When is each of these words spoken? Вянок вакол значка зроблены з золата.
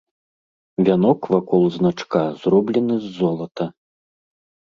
Вянок 0.85 1.21
вакол 1.33 1.63
значка 1.75 2.23
зроблены 2.45 2.95
з 3.05 3.11
золата. 3.19 3.65